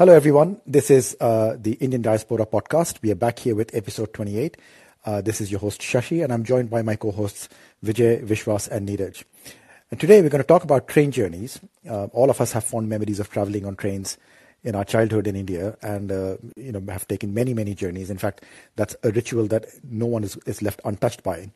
[0.00, 0.58] Hello, everyone.
[0.66, 3.02] This is uh, the Indian Diaspora podcast.
[3.02, 4.56] We are back here with episode 28.
[5.04, 7.50] Uh, this is your host, Shashi, and I'm joined by my co hosts,
[7.84, 9.22] Vijay, Vishwas, and Neeraj.
[9.90, 11.60] And today we're going to talk about train journeys.
[11.86, 14.16] Uh, all of us have fond memories of traveling on trains
[14.64, 18.08] in our childhood in India and uh, you know have taken many, many journeys.
[18.08, 18.42] In fact,
[18.76, 21.50] that's a ritual that no one is, is left untouched by.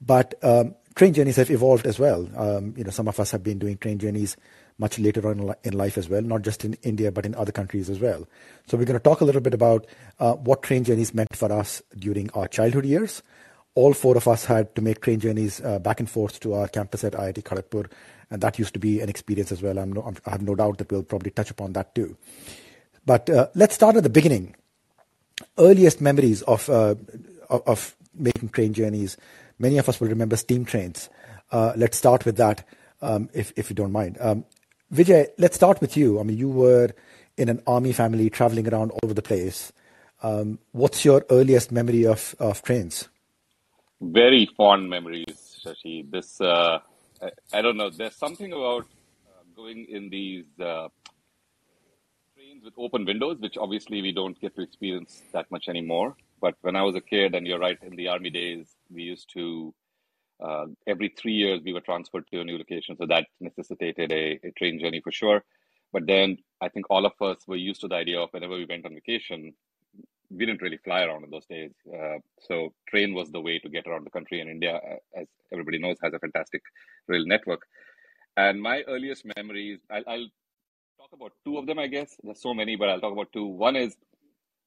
[0.00, 2.28] But um, train journeys have evolved as well.
[2.34, 4.36] Um, you know, some of us have been doing train journeys
[4.80, 7.90] much later on in life as well, not just in India, but in other countries
[7.90, 8.26] as well.
[8.66, 9.86] So we're going to talk a little bit about
[10.18, 13.22] uh, what train journeys meant for us during our childhood years.
[13.74, 16.66] All four of us had to make train journeys uh, back and forth to our
[16.66, 17.88] campus at IIT Kharagpur,
[18.30, 19.78] and that used to be an experience as well.
[19.78, 22.16] I'm no, I'm, i have no doubt that we'll probably touch upon that too.
[23.04, 24.56] But uh, let's start at the beginning.
[25.58, 26.94] Earliest memories of, uh,
[27.48, 29.16] of, making train journeys.
[29.58, 31.08] Many of us will remember steam trains.
[31.52, 32.66] Uh, let's start with that,
[33.00, 34.18] um, if if you don't mind.
[34.20, 34.44] Um,
[34.92, 36.18] Vijay, let's start with you.
[36.18, 36.90] I mean, you were
[37.36, 39.72] in an army family traveling around all over the place.
[40.22, 43.08] Um, what's your earliest memory of, of trains?
[44.00, 46.10] Very fond memories, Shashi.
[46.10, 46.80] This, uh,
[47.22, 48.82] I, I, don't know, there's something about
[49.28, 50.88] uh, going in these uh,
[52.34, 56.16] trains with open windows, which obviously we don't get to experience that much anymore.
[56.40, 59.30] But when I was a kid, and you're right, in the army days, we used
[59.34, 59.72] to
[60.42, 64.38] uh, every three years we were transferred to a new location so that necessitated a,
[64.44, 65.42] a, train journey for sure.
[65.92, 68.66] But then i think all of us were used to the idea of whenever we
[68.66, 69.52] went on vacation
[70.30, 71.72] we didn't really fly around in those days.
[71.92, 75.26] Uh, so train was the way to get around the country and india uh, as
[75.52, 76.62] everybody knows has a fantastic
[77.08, 77.62] rail network.
[78.36, 80.28] And my earliest memories I'll, I'll
[81.00, 82.16] talk about two of them i guess.
[82.22, 83.46] There's so many but i'll talk about two.
[83.46, 83.96] One is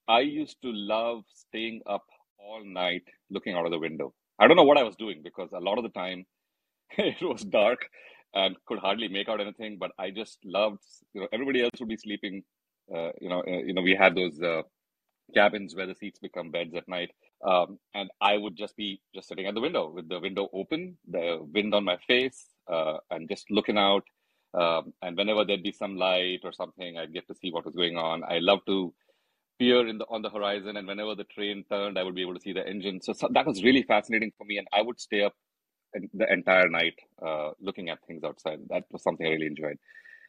[0.07, 2.05] i used to love staying up
[2.37, 5.49] all night looking out of the window I don't know what I was doing because
[5.53, 6.25] a lot of the time
[6.97, 7.87] it was dark
[8.33, 9.77] and could hardly make out anything.
[9.79, 12.43] But I just loved, you know, everybody else would be sleeping.
[12.93, 14.63] Uh, you know, uh, you know, we had those uh,
[15.33, 17.11] cabins where the seats become beds at night,
[17.47, 20.97] um, and I would just be just sitting at the window with the window open,
[21.09, 24.03] the wind on my face, uh, and just looking out.
[24.53, 27.75] Um, and whenever there'd be some light or something, I'd get to see what was
[27.75, 28.23] going on.
[28.23, 28.93] I love to
[29.71, 32.39] in the on the horizon, and whenever the train turned, I would be able to
[32.39, 33.01] see the engine.
[33.01, 35.33] So, so that was really fascinating for me, and I would stay up
[36.13, 38.59] the entire night uh, looking at things outside.
[38.69, 39.77] That was something I really enjoyed.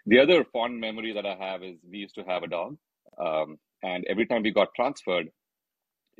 [0.06, 2.76] The other fond memory that I have is we used to have a dog,
[3.18, 5.30] um, and every time we got transferred,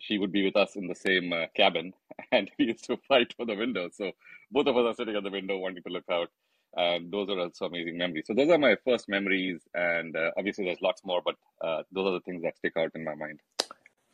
[0.01, 1.93] she would be with us in the same uh, cabin,
[2.33, 3.89] and we used to fight for the window.
[3.93, 4.13] So
[4.51, 6.29] both of us are sitting at the window, wanting to look out
[6.77, 8.25] and those are also amazing memories.
[8.27, 12.07] So those are my first memories, and uh, obviously there's lots more, but uh, those
[12.09, 13.41] are the things that stick out in my mind.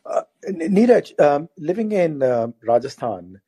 [0.04, 3.41] Uh, Neeraj, um, living in uh, Rajasthan,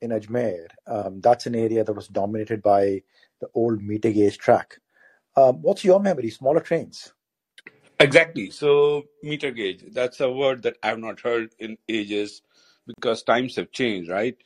[0.00, 3.02] in Ajmer, um, that's an area that was dominated by
[3.40, 4.78] the old meter gauge track.
[5.36, 6.30] Um, what's your memory?
[6.30, 7.12] Smaller trains.
[8.00, 8.50] Exactly.
[8.50, 12.42] So meter gauge, that's a word that I've not heard in ages
[12.86, 14.36] because times have changed, right?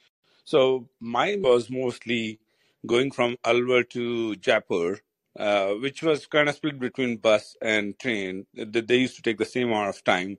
[0.44, 2.40] So mine was mostly
[2.86, 5.00] going from Alwar to Jaipur,
[5.38, 8.46] uh, which was kind of split between bus and train.
[8.54, 10.38] They they used to take the same amount of time.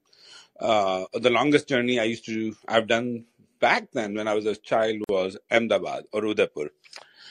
[0.59, 3.25] Uh, the longest journey I used to I've done
[3.59, 6.69] back then when I was a child was Ahmedabad or Udaipur.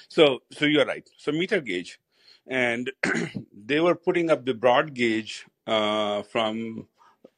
[0.09, 1.09] So so you're right.
[1.17, 1.99] So meter gauge,
[2.47, 2.91] and
[3.71, 6.87] they were putting up the broad gauge uh, from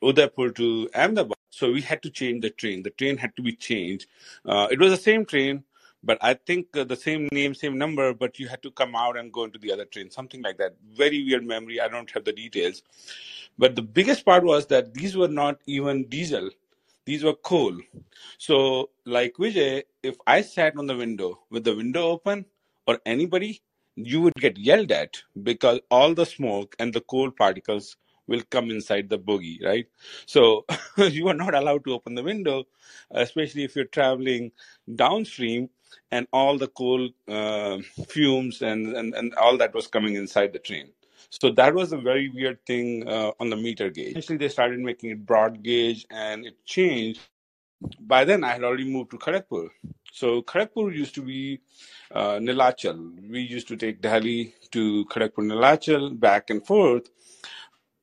[0.02, 1.36] Udaipur to Ahmedabad.
[1.50, 2.82] So we had to change the train.
[2.82, 4.06] The train had to be changed.
[4.44, 5.64] Uh, it was the same train,
[6.06, 9.16] but I think uh, the same name, same number, but you had to come out
[9.18, 10.76] and go into the other train, something like that.
[10.94, 11.80] Very weird memory.
[11.80, 12.82] I don't have the details.
[13.58, 16.50] But the biggest part was that these were not even diesel,
[17.04, 17.76] these were coal.
[18.38, 22.46] So, like Vijay, if I sat on the window with the window open
[22.86, 23.62] or anybody,
[23.96, 27.96] you would get yelled at because all the smoke and the coal particles
[28.28, 29.86] will come inside the bogie, right?
[30.26, 30.66] So
[30.98, 32.64] you are not allowed to open the window,
[33.12, 34.52] especially if you're traveling
[34.94, 35.70] downstream
[36.10, 37.78] and all the coal uh,
[38.08, 40.90] fumes and, and, and all that was coming inside the train.
[41.30, 44.16] So that was a very weird thing uh, on the meter gauge.
[44.16, 47.20] Actually, they started making it broad gauge and it changed.
[48.00, 49.70] By then, I had already moved to Kharagpur.
[50.12, 51.60] So Kharagpur used to be
[52.12, 53.30] uh, Nilachal.
[53.30, 57.10] We used to take Delhi to Kharagpur Nilachal back and forth.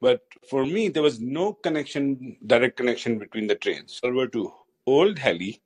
[0.03, 4.01] But for me, there was no connection, direct connection between the trains.
[4.03, 4.51] Over to
[4.85, 5.61] Old Delhi,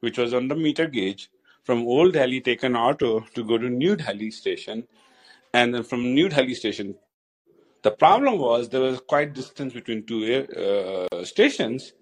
[0.00, 1.28] which was on the meter gauge.
[1.64, 4.86] From Old Delhi, take an auto to go to New Delhi station,
[5.52, 6.94] and then from New Delhi station.
[7.82, 10.22] The problem was there was quite distance between two
[11.12, 11.92] uh, stations,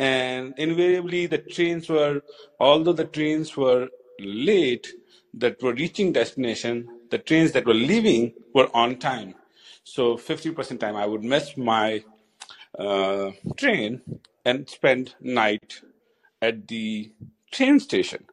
[0.00, 2.22] and invariably the trains were,
[2.58, 3.88] although the trains were
[4.18, 4.88] late,
[5.34, 9.34] that were reaching destination, the trains that were leaving were on time.
[9.84, 12.02] So 50% time I would miss my
[12.78, 14.00] uh, train
[14.44, 15.80] and spend night
[16.42, 17.12] at the
[17.52, 18.24] train station.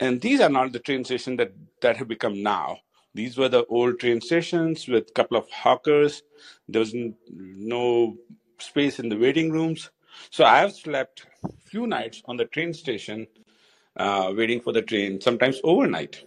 [0.00, 2.78] And these are not the train stations that, that have become now.
[3.14, 6.22] These were the old train stations with a couple of hawkers.
[6.68, 6.94] There was
[7.30, 8.16] no
[8.58, 9.90] space in the waiting rooms.
[10.30, 11.26] So I have slept
[11.64, 13.26] few nights on the train station
[13.96, 16.24] uh, waiting for the train, sometimes overnight.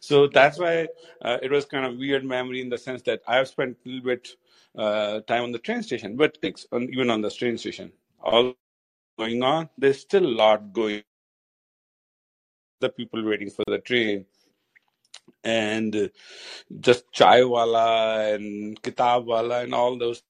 [0.00, 0.88] So that's why
[1.22, 3.88] uh, it was kind of weird memory in the sense that I have spent a
[3.88, 4.28] little bit
[4.76, 6.38] uh, time on the train station, but
[6.92, 7.92] even on the train station,
[8.22, 8.54] all
[9.18, 9.68] going on.
[9.78, 11.02] There's still a lot going.
[12.80, 14.26] The people waiting for the train,
[15.44, 16.10] and
[16.80, 20.22] just chai wala and kitab wala and all those.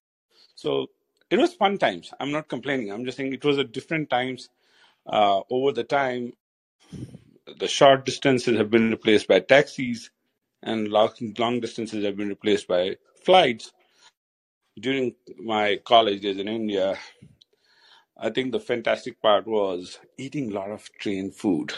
[0.56, 0.88] So
[1.30, 2.12] it was fun times.
[2.20, 2.92] I'm not complaining.
[2.92, 4.50] I'm just saying it was a different times.
[5.06, 6.32] Uh, over the time,
[7.58, 10.10] the short distances have been replaced by taxis,
[10.62, 13.72] and long, long distances have been replaced by flights.
[14.78, 16.96] During my college days in India,
[18.16, 21.72] I think the fantastic part was eating a lot of train food.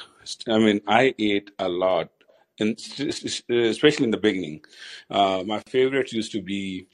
[0.49, 2.11] I mean, I ate a lot,
[2.59, 2.79] and
[3.49, 4.65] especially in the beginning.
[5.11, 6.87] Uh, my favorites used to be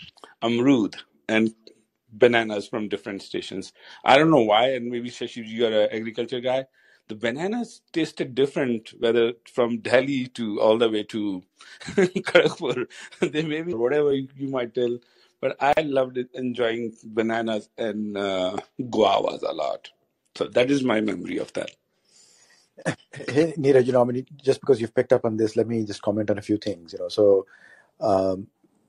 [0.42, 0.94] amrud
[1.28, 1.54] and
[2.10, 3.72] bananas from different stations.
[4.04, 6.66] I don't know why, and maybe Shashi, you're an agriculture guy
[7.08, 11.42] the bananas tasted different, whether from Delhi to all the way to
[11.80, 12.86] Kharagpur.
[13.20, 14.98] they may be whatever you, you, might tell,
[15.40, 19.90] but I loved it, enjoying bananas and uh, guavas a lot.
[20.36, 21.70] So that is my memory of that.
[23.12, 25.84] Hey, Neeraj, you know, I mean, just because you've picked up on this, let me
[25.84, 26.92] just comment on a few things.
[26.92, 27.46] You know, so,
[28.00, 28.46] um,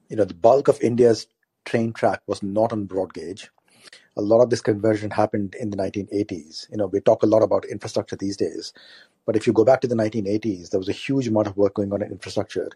[0.09, 1.25] you know, the bulk of India's
[1.65, 3.49] train track was not on broad gauge
[4.19, 6.69] a lot of this conversion happened in the 1980s.
[6.69, 8.73] You know, we talk a lot about infrastructure these days,
[9.25, 11.75] but if you go back to the 1980s, there was a huge amount of work
[11.75, 12.69] going on in infrastructure.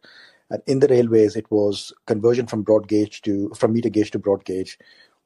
[0.50, 4.20] And in the railways, it was conversion from broad gauge to from meter gauge to
[4.20, 4.78] broad gauge,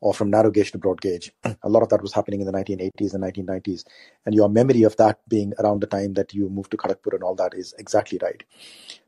[0.02, 1.31] or from narrow gauge to broad gauge.
[1.64, 3.84] A lot of that was happening in the 1980s and 1990s.
[4.25, 7.24] And your memory of that being around the time that you moved to Kharagpur and
[7.24, 8.44] all that is exactly right.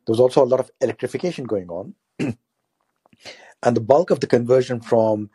[0.05, 1.93] There was also a lot of electrification going on.
[2.19, 5.29] and the bulk of the conversion from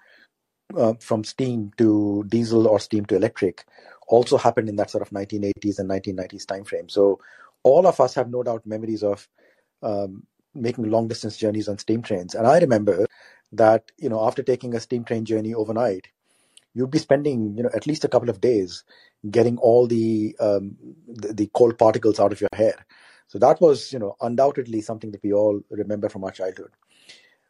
[0.77, 3.65] uh, from steam to diesel or steam to electric
[4.09, 6.91] also happened in that sort of 1980s and 1990s timeframe.
[6.91, 7.21] So
[7.63, 9.29] all of us have no doubt memories of
[9.83, 12.35] um, making long distance journeys on steam trains.
[12.35, 13.07] And I remember
[13.53, 16.09] that you know after taking a steam train journey overnight,
[16.75, 18.85] you'd be spending you know at least a couple of days
[19.31, 20.77] getting all the um,
[21.09, 22.87] the, the cold particles out of your hair.
[23.27, 26.71] So that was you know undoubtedly something that we all remember from our childhood.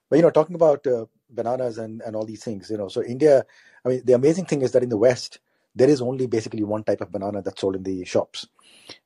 [0.08, 3.02] But you know, talking about uh, bananas and, and all these things, you know, so
[3.02, 3.44] India,
[3.84, 5.38] I mean, the amazing thing is that in the West,
[5.74, 8.46] there is only basically one type of banana that's sold in the shops.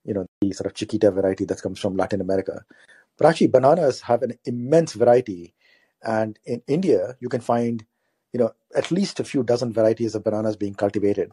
[0.04, 2.64] You know, the sort of Chiquita variety that comes from Latin America.
[3.16, 5.54] But actually, bananas have an immense variety,
[6.02, 7.84] and in India, you can find,
[8.32, 11.32] you know, at least a few dozen varieties of bananas being cultivated.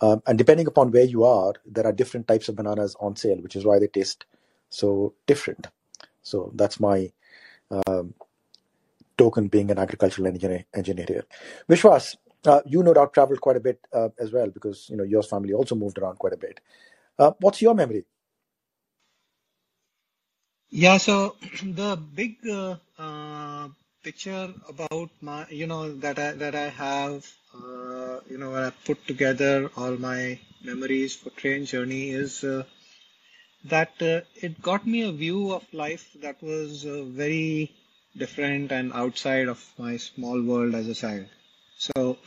[0.00, 3.38] Um, and depending upon where you are, there are different types of bananas on sale,
[3.40, 4.26] which is why they taste
[4.70, 5.68] so different.
[6.22, 7.12] So that's my
[7.70, 8.14] um,
[9.16, 11.26] token being an agricultural engineer, engineer here.
[11.68, 12.16] Vishwas,
[12.46, 15.22] uh, you no doubt traveled quite a bit uh, as well because you know your
[15.22, 16.60] family also moved around quite a bit.
[17.18, 18.04] Uh, what's your memory?
[20.70, 23.68] Yeah, so the big uh, uh,
[24.02, 28.70] picture about my, you know, that I that I have, uh, you know, when I
[28.84, 32.44] put together all my memories for train journey is
[33.64, 37.72] that it got me a view of life that was very
[38.16, 41.26] different and outside of my small world as a child.
[41.78, 42.18] So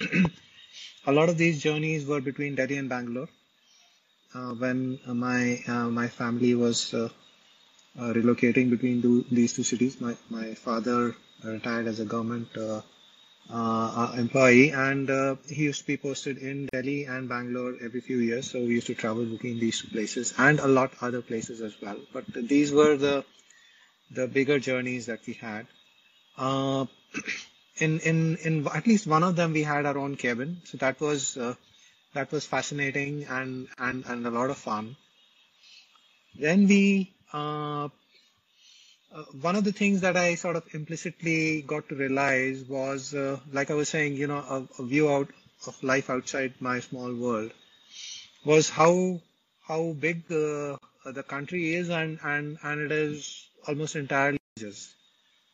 [1.06, 3.30] a lot of these journeys were between Delhi and Bangalore.
[4.34, 7.10] Uh, when uh, my uh, my family was uh,
[8.00, 12.82] uh, relocating between two, these two cities, my my father retired as a government uh,
[14.18, 15.10] employee, and
[15.48, 18.52] he used to be posted in Delhi and Bangalore every few years.
[18.52, 21.82] So we used to travel between these two places and a lot other places as
[21.82, 21.98] well.
[22.14, 23.24] But these were the
[24.12, 25.68] the bigger journeys that we had.
[26.38, 26.86] Uh,
[27.78, 31.00] in in in at least one of them we had our own cabin, so that
[31.00, 31.54] was uh,
[32.14, 34.96] that was fascinating and and and a lot of fun.
[36.40, 37.90] Then we uh,
[39.14, 43.40] uh, one of the things that I sort of implicitly got to realize was, uh,
[43.52, 45.30] like I was saying, you know, a, a, view out
[45.66, 47.52] of life outside my small world
[48.46, 49.20] was how
[49.68, 54.94] how big uh, the country is and and and it is almost entirely just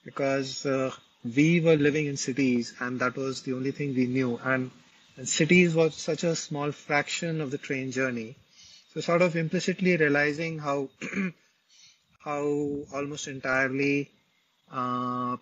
[0.04, 0.92] because uh,
[1.36, 4.72] we were living in cities and that was the only thing we knew and,
[5.18, 8.36] and cities was such a small fraction of the train journey
[8.94, 10.90] so sort of implicitly realizing how
[12.20, 12.44] how
[12.94, 14.10] almost entirely
[14.72, 15.38] uh,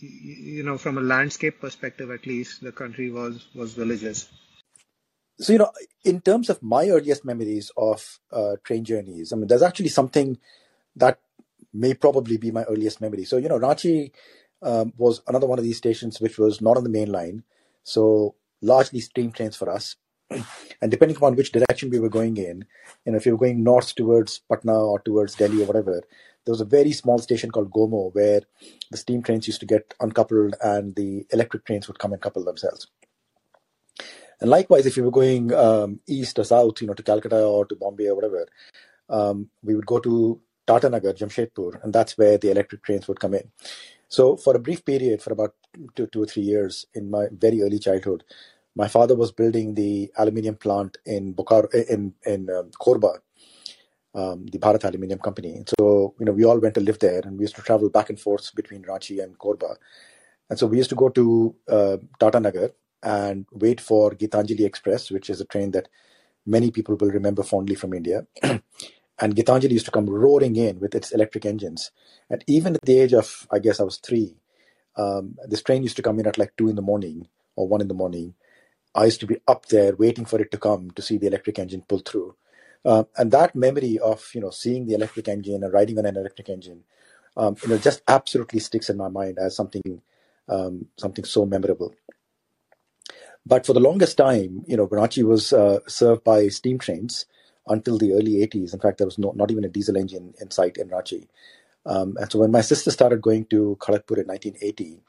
[0.00, 4.28] you know, from a landscape perspective, at least, the country was was villages.
[5.38, 5.72] So you know,
[6.04, 10.38] in terms of my earliest memories of uh, train journeys, I mean, there's actually something
[10.96, 11.18] that
[11.74, 13.24] may probably be my earliest memory.
[13.24, 14.12] So you know, Ranchi
[14.62, 17.42] um, was another one of these stations which was not on the main line,
[17.82, 19.96] so largely steam trains for us.
[20.80, 22.66] And depending upon which direction we were going in,
[23.04, 26.02] you know, if you were going north towards Patna or towards Delhi or whatever,
[26.44, 28.42] there was a very small station called Gomo where
[28.90, 32.44] the steam trains used to get uncoupled and the electric trains would come and couple
[32.44, 32.88] themselves.
[34.40, 37.64] And likewise, if you were going um, east or south, you know, to Calcutta or
[37.66, 38.46] to Bombay or whatever,
[39.08, 43.34] um, we would go to Tata Jamshedpur, and that's where the electric trains would come
[43.34, 43.50] in.
[44.08, 45.54] So for a brief period, for about
[45.96, 48.24] two, two or three years in my very early childhood,
[48.76, 53.18] my father was building the aluminium plant in Bokaro, in in um, Korba,
[54.14, 55.62] um, the Bharat Aluminium Company.
[55.78, 58.10] So you know, we all went to live there, and we used to travel back
[58.10, 59.76] and forth between Ranchi and Korba.
[60.50, 62.70] And so we used to go to uh, Tata Nagar
[63.02, 65.88] and wait for Gitanjali Express, which is a train that
[66.46, 68.26] many people will remember fondly from India.
[69.20, 71.90] and Gitanjali used to come roaring in with its electric engines.
[72.28, 74.36] And even at the age of, I guess I was three,
[74.96, 77.80] um, this train used to come in at like two in the morning or one
[77.80, 78.34] in the morning.
[78.94, 81.58] I used to be up there waiting for it to come to see the electric
[81.58, 82.36] engine pull through.
[82.84, 86.16] Uh, and that memory of you know seeing the electric engine and riding on an
[86.16, 86.84] electric engine,
[87.36, 90.02] um, you know, just absolutely sticks in my mind as something
[90.48, 91.94] um, something so memorable.
[93.46, 97.24] But for the longest time, you know, Ranchi was uh, served by steam trains
[97.66, 98.74] until the early 80s.
[98.74, 101.28] In fact, there was no, not even a diesel engine in sight in Ranchi.
[101.86, 105.00] Um, and so when my sister started going to Kharagpur in 1980,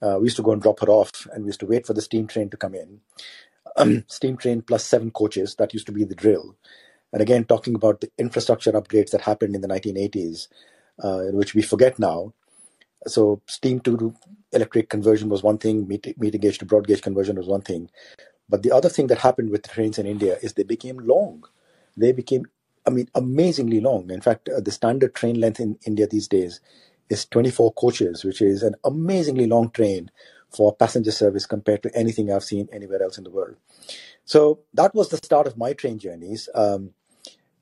[0.00, 1.92] uh, we used to go and drop her off, and we used to wait for
[1.92, 3.00] the steam train to come in.
[3.76, 6.56] Um, steam train plus seven coaches, that used to be the drill.
[7.12, 10.48] And again, talking about the infrastructure upgrades that happened in the 1980s,
[11.02, 12.34] uh, which we forget now.
[13.06, 14.14] So steam to
[14.52, 17.90] electric conversion was one thing, meter gauge to broad gauge conversion was one thing.
[18.48, 21.44] But the other thing that happened with trains in India is they became long.
[21.98, 22.46] They became,
[22.86, 24.10] I mean, amazingly long.
[24.10, 26.60] In fact, uh, the standard train length in India these days
[27.08, 30.10] is 24 coaches, which is an amazingly long train
[30.50, 33.56] for passenger service compared to anything I've seen anywhere else in the world.
[34.24, 36.48] So that was the start of my train journeys.
[36.54, 36.92] Um,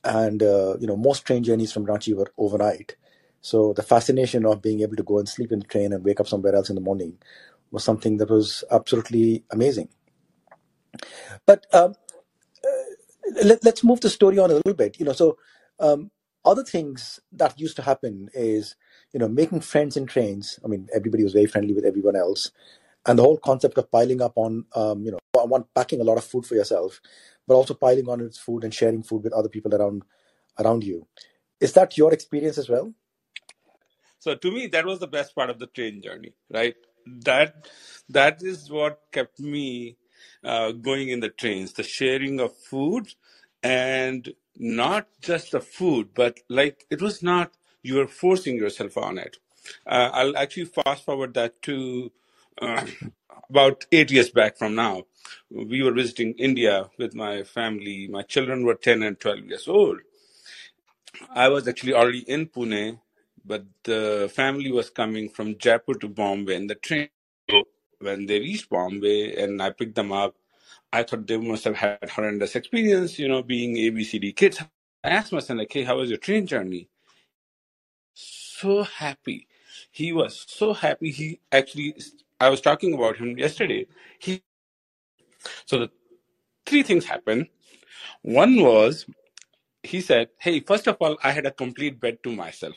[0.05, 2.97] and uh, you know, most train journeys from Ranchi were overnight.
[3.41, 6.21] So the fascination of being able to go and sleep in the train and wake
[6.21, 7.19] up somewhere else in the morning
[7.71, 9.89] was something that was absolutely amazing.
[11.45, 11.95] But um,
[13.43, 14.99] let, us move the story on a little bit.
[14.99, 15.39] You know, so
[15.79, 16.11] um,
[16.45, 18.77] other things that used to happen is
[19.13, 20.59] you know making friends in trains.
[20.65, 22.51] I mean, everybody was very friendly with everyone else,
[23.07, 26.19] and the whole concept of piling up on um, you know one packing a lot
[26.19, 27.01] of food for yourself,
[27.47, 30.03] but also piling on its food and sharing food with other people around
[30.59, 31.07] around you.
[31.61, 32.93] Is that your experience as well?
[34.19, 36.75] So to me, that was the best part of the train journey, right?
[37.07, 37.69] That
[38.09, 39.97] that is what kept me
[40.45, 43.15] uh, going in the trains, the sharing of food,
[43.63, 47.53] and not just the food, but like it was not
[47.83, 49.39] you were forcing yourself on it.
[49.87, 52.13] Uh, I'll actually fast forward that to
[52.61, 52.87] uh,
[53.51, 55.05] about eight years back from now.
[55.51, 58.09] We were visiting India with my family.
[58.09, 60.01] My children were 10 and 12 years old.
[61.31, 63.01] I was actually already in Pune,
[63.45, 67.09] but the family was coming from Jaipur to Bombay in the train.
[68.01, 70.37] When they reached Bombay and I picked them up,
[70.93, 74.61] I thought they must have had horrendous experience, you know, being ABCD kids.
[75.05, 76.89] I asked my son, like, hey, how was your train journey?
[78.15, 79.49] So happy.
[79.93, 81.11] He was so happy.
[81.13, 81.97] He actually
[82.41, 83.87] I was talking about him yesterday.
[84.21, 84.43] He
[85.67, 85.91] so the
[86.67, 87.49] three things happened.
[88.23, 89.07] One was
[89.83, 92.77] he said, "Hey, first of all, I had a complete bed to myself.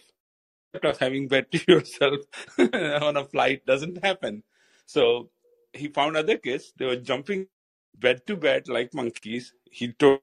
[0.84, 2.20] Of having bed to yourself
[2.60, 4.44] on a flight doesn't happen."
[4.96, 5.31] So
[5.74, 6.74] he found other kids.
[6.77, 7.48] They were jumping
[8.00, 9.53] bed to bed like monkeys.
[9.72, 10.22] He told,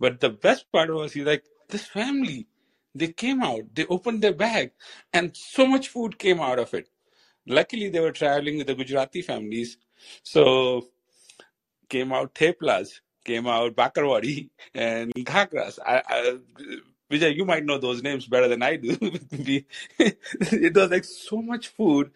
[0.00, 2.40] but the best part was he like, "This family."
[3.02, 4.72] They came out, they opened their bag,
[5.14, 6.88] and so much food came out of it.
[7.46, 9.78] Luckily, they were traveling with the Gujarati families.
[10.24, 10.88] So
[11.88, 15.78] came out theplas, came out bakarwadi and khakhras.
[15.86, 16.38] I, I,
[17.10, 18.96] Vijay, you might know those names better than I do.
[19.98, 22.10] it was like so much food,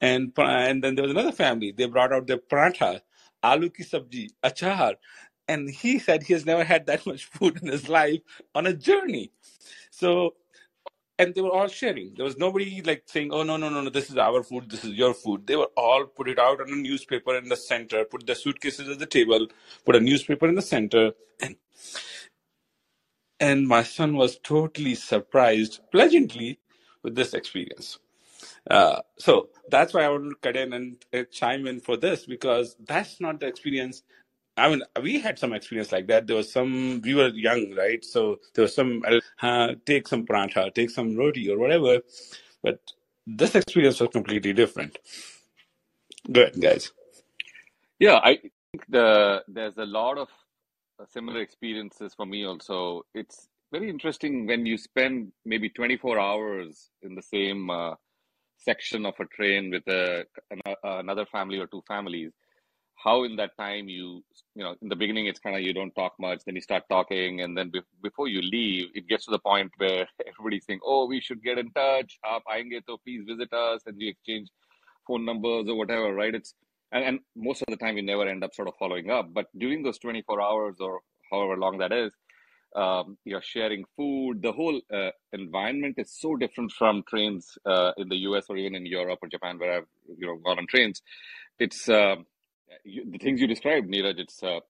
[0.00, 1.72] and and then there was another family.
[1.72, 3.02] They brought out their paratha,
[3.44, 4.94] aloo ki sabji, achar,
[5.48, 8.20] and he said he has never had that much food in his life
[8.54, 9.32] on a journey.
[9.90, 10.34] So
[11.18, 12.14] and they were all sharing.
[12.14, 14.84] There was nobody like saying, "Oh no, no, no, no, this is our food, this
[14.84, 18.04] is your food." They were all put it out on a newspaper in the center,
[18.04, 19.48] put their suitcases at the table,
[19.84, 21.12] put a newspaper in the center,
[21.42, 21.56] and
[23.40, 26.60] and my son was totally surprised, pleasantly,
[27.02, 27.98] with this experience.
[28.70, 32.26] Uh, so that's why I want to cut in and uh, chime in for this
[32.26, 34.02] because that's not the experience.
[34.56, 36.26] I mean, we had some experience like that.
[36.26, 38.04] There was some, we were young, right?
[38.04, 39.02] So there was some,
[39.42, 42.00] uh, take some prantha, take some roti or whatever.
[42.62, 42.80] But
[43.26, 44.98] this experience was completely different.
[46.30, 46.92] Good, guys.
[47.98, 48.52] Yeah, I think
[48.88, 50.28] the there's a lot of
[51.06, 53.02] similar experiences for me also.
[53.14, 57.94] It's very interesting when you spend maybe 24 hours in the same uh,
[58.56, 62.32] section of a train with a, an, another family or two families.
[62.96, 64.24] How in that time you
[64.56, 66.82] you know in the beginning it's kind of you don't talk much, then you start
[66.90, 70.80] talking, and then be- before you leave, it gets to the point where everybody's saying,
[70.84, 72.18] "Oh, we should get in touch.
[72.24, 74.48] Aap aayenge to please visit us," and you exchange
[75.06, 76.12] phone numbers or whatever.
[76.12, 76.34] Right?
[76.34, 76.54] It's
[76.92, 79.32] and, and most of the time you never end up sort of following up.
[79.32, 82.12] But during those 24 hours or however long that is
[82.76, 84.42] um, you're sharing food.
[84.42, 88.74] The whole uh, environment is so different from trains uh, in the us or even
[88.74, 91.02] in europe or japan where i've you know gone on trains.
[91.58, 92.16] It's uh,
[92.84, 94.60] you, the things you described neeraj it's uh,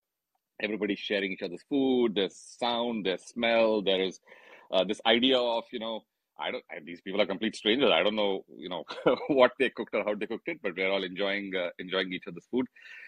[0.63, 2.15] everybody sharing each other's food.
[2.15, 4.21] There's sound there's smell there is
[4.71, 6.05] uh, this idea of you know
[6.39, 6.65] I don't.
[6.71, 7.91] I, these people are complete strangers.
[7.93, 8.85] I don't know, you know,
[9.29, 12.27] what they cooked or how they cooked it, but we're all enjoying uh, enjoying each
[12.29, 12.67] other's food.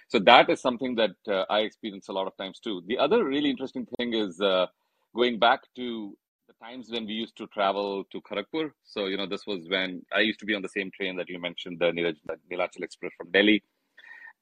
[0.09, 2.83] So that is something that uh, I experience a lot of times too.
[2.87, 4.67] The other really interesting thing is uh,
[5.15, 6.17] going back to
[6.49, 8.73] the times when we used to travel to Kharagpur.
[8.85, 11.29] So you know, this was when I used to be on the same train that
[11.29, 11.93] you mentioned, the
[12.27, 13.63] the Nilachal Express from Delhi,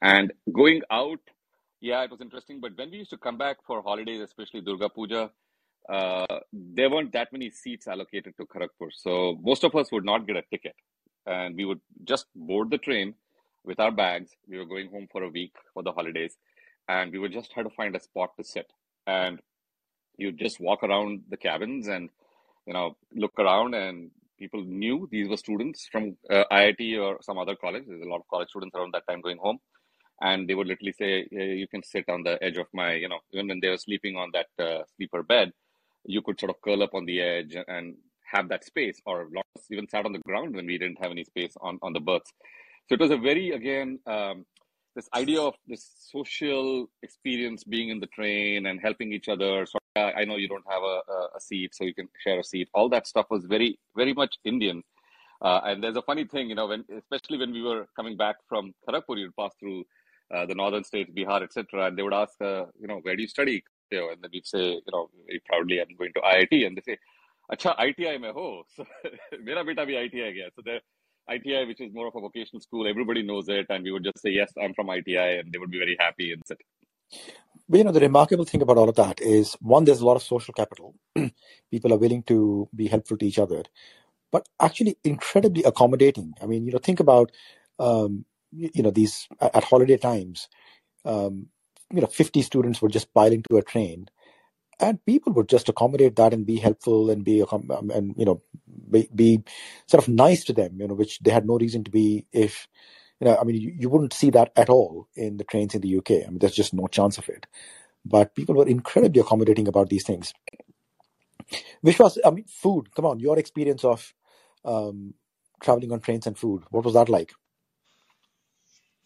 [0.00, 1.20] and going out.
[1.80, 2.60] Yeah, it was interesting.
[2.60, 5.30] But when we used to come back for holidays, especially Durga Puja,
[5.88, 8.90] uh, there weren't that many seats allocated to Kharagpur.
[8.92, 10.74] So most of us would not get a ticket.
[11.26, 13.14] And we would just board the train
[13.64, 14.30] with our bags.
[14.48, 16.36] We were going home for a week for the holidays.
[16.88, 18.70] And we would just have to find a spot to sit.
[19.06, 19.40] And
[20.16, 22.10] you just walk around the cabins and,
[22.66, 27.38] you know, look around and people knew these were students from uh, IIT or some
[27.38, 27.84] other college.
[27.86, 29.58] There's a lot of college students around that time going home
[30.20, 33.20] and they would literally say you can sit on the edge of my you know
[33.32, 35.52] even when they were sleeping on that uh, sleeper bed
[36.08, 37.94] you could sort of curl up on the edge and
[38.32, 39.28] have that space, or
[39.70, 42.32] even sat on the ground when we didn't have any space on, on the berths.
[42.88, 44.46] So it was a very, again, um,
[44.96, 49.66] this idea of this social experience being in the train and helping each other.
[49.66, 51.00] So I know you don't have a,
[51.36, 52.68] a seat, so you can share a seat.
[52.74, 54.82] All that stuff was very, very much Indian.
[55.40, 58.36] Uh, and there's a funny thing, you know, when especially when we were coming back
[58.48, 59.84] from Kharagpur, you'd pass through
[60.34, 63.22] uh, the northern states, Bihar, etc., and they would ask, uh, you know, where do
[63.22, 63.62] you study?
[63.90, 66.76] You know, and then we'd say, you know, very proudly, I'm going to IIT, and
[66.76, 66.98] they say,
[67.52, 68.84] "Acha, ITI mein ho." So,
[69.42, 70.50] mera beta bhi ITI gaya.
[70.54, 70.80] So the
[71.30, 74.20] ITI, which is more of a vocational school, everybody knows it, and we would just
[74.20, 76.58] say, "Yes, I'm from ITI," and they would be very happy and sit.
[77.68, 80.16] But you know, the remarkable thing about all of that is one, there's a lot
[80.16, 80.94] of social capital.
[81.70, 83.62] People are willing to be helpful to each other,
[84.32, 86.32] but actually incredibly accommodating.
[86.42, 87.30] I mean, you know, think about,
[87.78, 90.48] um, you, you know, these at holiday times.
[91.04, 91.48] Um,
[91.92, 94.08] you know 50 students would just pile into a train.
[94.80, 98.42] And people would just accommodate that and be helpful and be um, and you know
[98.90, 99.42] be, be,
[99.86, 102.68] sort of nice to them you know which they had no reason to be if
[103.20, 105.80] you know i mean you, you wouldn't see that at all in the trains in
[105.80, 107.46] the uk i mean there's just no chance of it.
[108.04, 110.32] But people were incredibly accommodating about these things.
[111.82, 112.94] Which was i mean food.
[112.94, 114.14] Come on your experience of
[114.64, 115.14] um,
[115.62, 116.64] traveling on trains and food.
[116.70, 117.32] What was that like?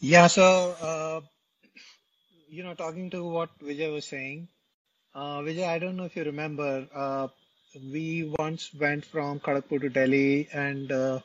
[0.01, 1.21] Yeah so uh,
[2.53, 4.49] you know, talking to what Vijay was saying,
[5.15, 7.29] uh, Vijay, I don't know if you remember, uh,
[7.75, 11.21] we once went from Kharagpur to Delhi and uh,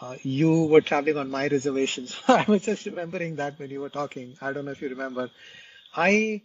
[0.00, 2.16] uh, you were traveling on my reservations.
[2.28, 4.36] I was just remembering that when you were talking.
[4.40, 5.30] I don't know if you remember.
[5.96, 6.42] I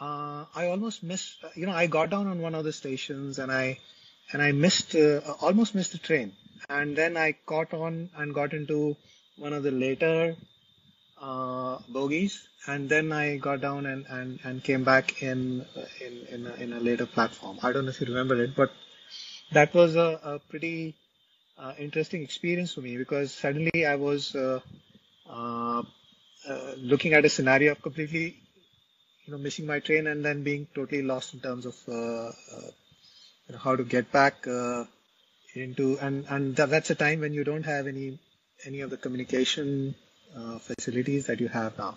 [0.00, 3.50] uh, I almost missed, you know, I got down on one of the stations and
[3.52, 3.78] I
[4.32, 6.32] and I missed, uh, almost missed the train.
[6.68, 8.96] And then I caught on and got into
[9.36, 10.36] one of the later
[11.20, 15.64] uh, bogies, and then I got down and, and, and came back in
[16.00, 17.58] in in a, in a later platform.
[17.62, 18.70] I don't know if you remember it, but
[19.52, 20.94] that was a, a pretty
[21.58, 24.60] uh, interesting experience for me because suddenly I was uh,
[25.28, 25.82] uh,
[26.48, 28.36] uh looking at a scenario of completely,
[29.26, 32.70] you know, missing my train and then being totally lost in terms of uh, uh,
[33.46, 34.46] you know, how to get back
[35.54, 38.18] into and and that, that's a time when you don't have any
[38.64, 39.94] any of the communication
[40.36, 41.96] uh, facilities that you have now.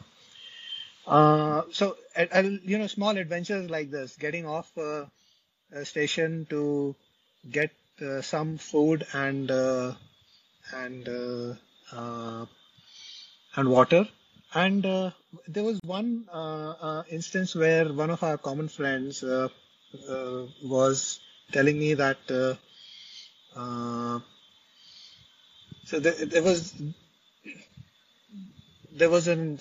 [1.08, 1.98] Uh, so,
[2.64, 5.06] you know, small adventures like this, getting off uh,
[5.74, 6.96] a station to
[7.50, 9.94] get uh, some food and uh,
[10.74, 12.46] and uh,
[13.56, 14.08] and water.
[14.54, 14.84] And
[15.48, 16.28] there was one
[17.10, 21.20] instance where one of our common friends was
[21.52, 22.18] telling me that
[25.86, 26.74] so there, there was
[28.92, 29.58] there was a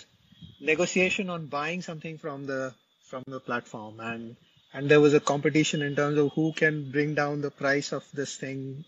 [0.61, 4.37] negotiation on buying something from the from the platform and
[4.73, 8.05] and there was a competition in terms of who can bring down the price of
[8.13, 8.85] this thing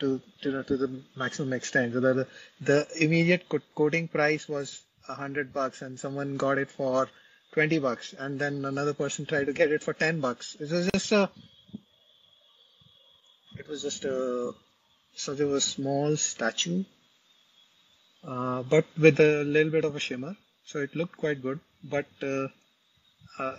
[0.00, 1.94] to to, to the maximum extent.
[1.94, 2.26] So the
[2.60, 7.08] the immediate quoting price was hundred bucks and someone got it for
[7.52, 10.56] 20 bucks and then another person tried to get it for 10 bucks.
[10.60, 11.30] It was just a
[13.58, 14.52] it was just a
[15.14, 16.84] so there was a small statue
[18.26, 22.06] uh, but with a little bit of a shimmer so it looked quite good but
[22.22, 22.48] uh,
[23.38, 23.56] uh,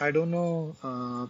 [0.00, 1.26] i don't know uh,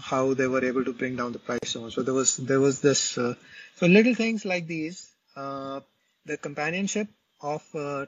[0.00, 2.60] how they were able to bring down the price so much so there was there
[2.60, 7.08] was this so little things like these the companionship
[7.40, 7.62] of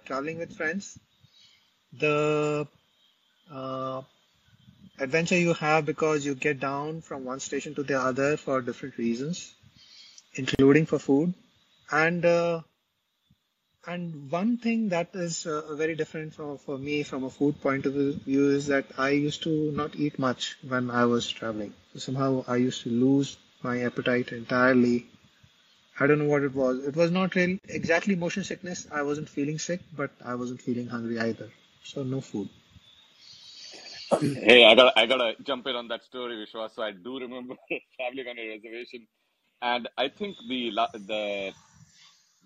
[0.04, 0.98] traveling with friends
[1.92, 2.66] the
[5.00, 8.98] adventure you have because you get down from one station to the other for different
[8.98, 9.54] reasons,
[10.34, 11.34] including for food.
[11.90, 12.62] And uh,
[13.92, 17.86] and one thing that is uh, very different for, for me from a food point
[17.86, 21.72] of view is that I used to not eat much when I was traveling.
[21.92, 25.06] So somehow I used to lose my appetite entirely.
[26.00, 26.84] I don't know what it was.
[26.86, 28.86] It was not really exactly motion sickness.
[28.92, 31.50] I wasn't feeling sick, but I wasn't feeling hungry either.
[31.84, 32.48] So no food
[34.20, 36.74] hey, I got I gotta jump in on that story, Vishwas.
[36.74, 37.54] So I do remember
[37.96, 39.06] traveling on a reservation,
[39.62, 41.52] and I think the the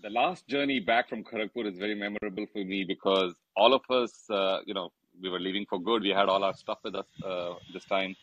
[0.03, 4.29] the last journey back from Kharagpur is very memorable for me because all of us,
[4.31, 4.91] uh, you know,
[5.23, 6.03] we were leaving for good.
[6.03, 8.17] We had all our stuff with us uh, this time,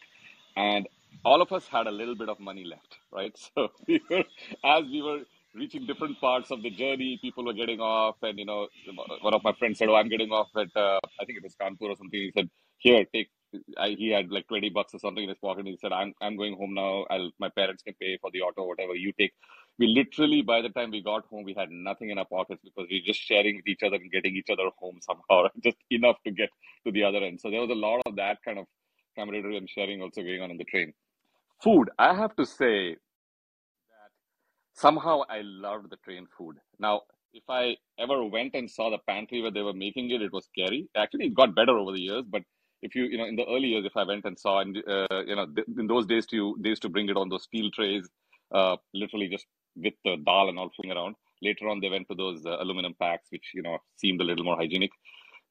[0.58, 0.88] and
[1.24, 3.34] all of us had a little bit of money left, right?
[3.56, 4.24] So we were,
[4.63, 5.20] as we were
[5.56, 8.68] reaching different parts of the journey, people were getting off, and you know,
[9.22, 11.56] one of my friends said, "Oh, I'm getting off at uh, I think it was
[11.56, 13.30] Kanpur or something." He said, "Here, take."
[13.80, 15.62] I, he had like twenty bucks or something in his pocket.
[15.62, 17.06] And he said, "I'm I'm going home now.
[17.10, 19.34] I'll my parents can pay for the auto, whatever you take."
[19.80, 22.88] We literally, by the time we got home, we had nothing in our pockets because
[22.89, 26.18] we were just sharing with each other and getting each other home somehow, just enough
[26.26, 26.50] to get
[26.86, 27.39] to the other end.
[27.42, 28.65] So there was a lot of that kind of
[29.18, 30.94] camaraderie and sharing also going on in the train.
[31.63, 32.92] Food, I have to say,
[33.89, 34.12] that
[34.74, 36.58] somehow I loved the train food.
[36.80, 37.02] Now,
[37.34, 40.46] if I ever went and saw the pantry where they were making it, it was
[40.46, 40.89] scary.
[40.96, 42.44] Actually, it got better over the years, but
[42.82, 45.24] if you, you know, in the early years, if I went and saw, and uh,
[45.26, 47.70] you know, th- in those days, to they used to bring it on those steel
[47.72, 48.10] trays,
[48.54, 49.46] uh, literally just
[49.84, 51.15] with the dal and all flying around.
[51.42, 54.46] Later on, they went to those uh, aluminum packs, which you know seemed a little
[54.46, 54.92] more hygienic.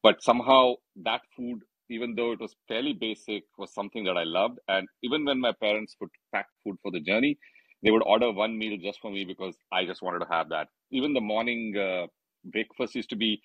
[0.03, 4.59] But somehow that food, even though it was fairly basic, was something that I loved.
[4.67, 7.37] And even when my parents would pack food for the journey,
[7.83, 10.67] they would order one meal just for me because I just wanted to have that.
[10.91, 12.07] Even the morning uh,
[12.45, 13.41] breakfast used to be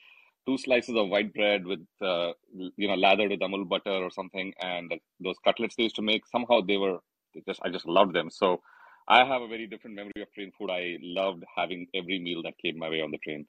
[0.47, 2.33] two slices of white bread with uh,
[2.77, 6.27] you know lathered with amul butter or something, and those cutlets they used to make.
[6.27, 6.99] Somehow they were
[7.47, 8.31] just I just loved them.
[8.31, 8.61] So
[9.07, 10.71] I have a very different memory of train food.
[10.71, 13.47] I loved having every meal that came my way on the train.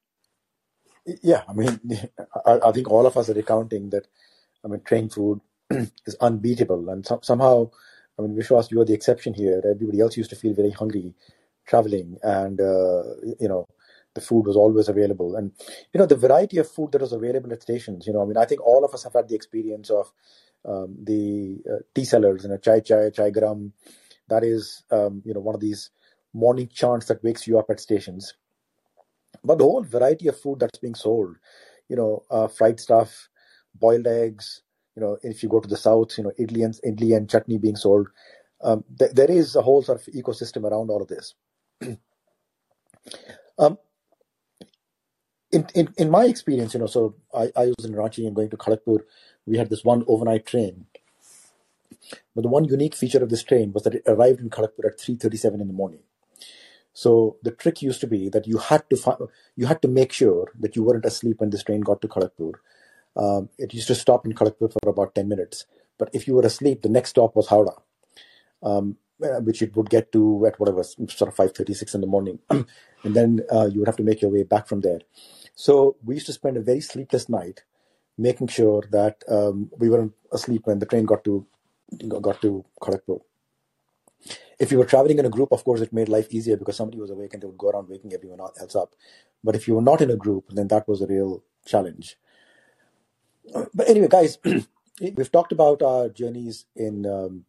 [1.22, 1.80] Yeah, I mean,
[2.46, 4.08] I, I think all of us are recounting that.
[4.64, 7.70] I mean, train food is unbeatable, and so, somehow
[8.18, 9.62] I mean, Vishwas, you are the exception here.
[9.64, 11.14] Everybody else used to feel very hungry
[11.66, 13.04] traveling, and uh,
[13.40, 13.68] you know,
[14.14, 15.36] the food was always available.
[15.36, 15.52] And
[15.94, 18.08] you know, the variety of food that was available at stations.
[18.08, 20.12] You know, I mean, I think all of us have had the experience of
[20.64, 23.72] um, the uh, tea sellers, you know, chai chai, chai garam.
[24.30, 25.90] That is, um, you know, one of these
[26.34, 28.34] morning chants that wakes you up at stations.
[29.44, 31.36] But the whole variety of food that's being sold,
[31.90, 33.30] you know, uh, fried stuff,
[33.76, 34.62] boiled eggs,
[34.96, 37.58] you know, if you go to the south, you know, idli and idli and chutney
[37.58, 38.08] being sold.
[38.62, 41.36] Um, th- there is a whole sort of ecosystem around all of this.
[43.60, 43.78] um,
[45.52, 48.50] in, in in my experience, you know, so I, I was in Ranchi and going
[48.50, 49.00] to Kharagpur.
[49.46, 50.86] We had this one overnight train,
[52.34, 55.00] but the one unique feature of this train was that it arrived in Kharagpur at
[55.00, 56.02] three thirty-seven in the morning.
[56.94, 59.18] So the trick used to be that you had to fi-
[59.56, 62.54] you had to make sure that you weren't asleep when this train got to Kharagpur
[63.16, 65.66] um, it used to stop in Kharagpur for about 10 minutes.
[65.98, 67.82] But if you were asleep, the next stop was Howrah,
[68.62, 72.40] um, uh, which it would get to at whatever, sort of 5.36 in the morning.
[72.50, 72.66] and
[73.04, 75.00] then uh, you would have to make your way back from there.
[75.56, 77.64] So we used to spend a very sleepless night
[78.18, 81.46] making sure that um, we weren't asleep when the train got to
[82.22, 83.22] got to Kharagpur.
[84.60, 87.00] If you were traveling in a group, of course, it made life easier because somebody
[87.00, 88.96] was awake and they would go around waking everyone else up.
[89.44, 92.18] But if you were not in a group, then that was a real challenge
[93.74, 94.38] but anyway, guys,
[95.02, 97.46] we've talked about our journeys in um,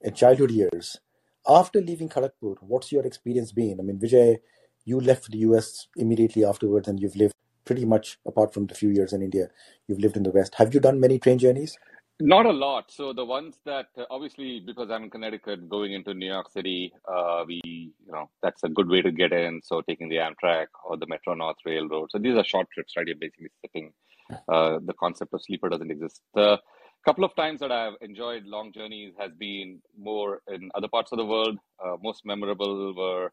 [0.00, 0.98] in childhood years.
[1.46, 3.78] After leaving Kharagpur, what's your experience been?
[3.80, 4.38] I mean, Vijay,
[4.84, 8.88] you left the US immediately afterwards, and you've lived pretty much apart from the few
[8.88, 9.48] years in India,
[9.86, 10.54] you've lived in the West.
[10.56, 11.76] Have you done many train journeys?
[12.20, 12.90] Not a lot.
[12.90, 16.92] So the ones that uh, obviously because I'm in Connecticut, going into New York City,
[17.06, 19.60] uh, we you know that's a good way to get in.
[19.62, 22.10] So taking the Amtrak or the Metro North Railroad.
[22.10, 23.06] So these are short trips, right?
[23.06, 23.92] You're basically sitting.
[24.48, 26.20] Uh, the concept of sleeper doesn't exist.
[26.34, 26.58] The
[27.04, 31.18] couple of times that I've enjoyed long journeys has been more in other parts of
[31.18, 31.56] the world.
[31.82, 33.30] Uh, most memorable were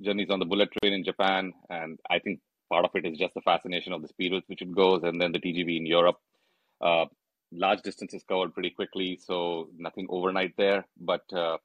[0.00, 2.40] journeys on the bullet train in Japan, and I think
[2.70, 5.20] part of it is just the fascination of the speed with which it goes, and
[5.20, 6.16] then the TGV in Europe.
[6.80, 7.04] Uh,
[7.52, 10.86] large distances covered pretty quickly, so nothing overnight there.
[11.00, 11.58] But uh,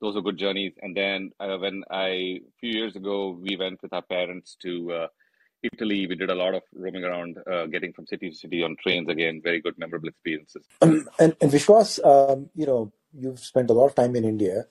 [0.00, 0.74] those were good journeys.
[0.82, 4.92] And then uh, when I a few years ago we went with our parents to
[4.92, 5.06] uh,
[5.62, 8.76] Italy, we did a lot of roaming around, uh, getting from city to city on
[8.82, 9.08] trains.
[9.08, 10.64] Again, very good, memorable experiences.
[10.82, 14.66] Um, and, and Vishwas, um, you know, you've spent a lot of time in India,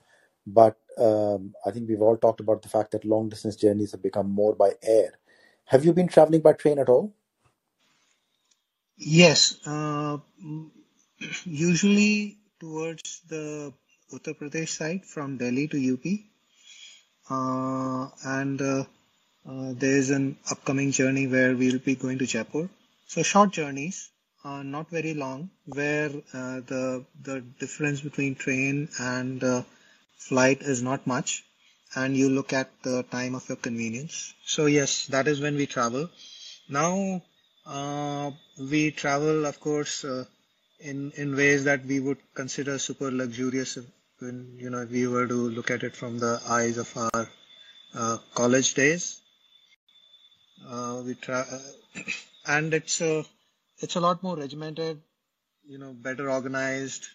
[0.46, 4.02] but um, I think we've all talked about the fact that long distance journeys have
[4.02, 5.12] become more by air.
[5.66, 7.12] Have you been traveling by train at all?
[8.98, 10.18] Yes, uh,
[11.44, 13.72] usually towards the
[14.12, 16.04] Uttar Pradesh side from Delhi to UP.
[17.30, 18.84] Uh, and uh,
[19.48, 22.68] uh, there is an upcoming journey where we'll be going to Jaipur.
[23.06, 24.10] So short journeys,
[24.44, 29.64] uh, not very long, where uh, the the difference between train and
[30.18, 31.44] flight is not much,
[31.94, 34.34] and you look at the time of your convenience.
[34.44, 36.10] So yes, that is when we travel.
[36.68, 37.22] Now
[38.58, 40.24] we travel, of course, uh,
[40.80, 43.78] in in ways that we would consider super luxurious
[44.20, 47.28] when you know we were to look at it from the eyes of our
[47.94, 49.20] uh, college days.
[50.68, 51.58] Uh, we try, uh,
[52.46, 53.24] and it's a
[53.80, 55.00] it's a lot more regimented,
[55.64, 57.06] you know, better organized.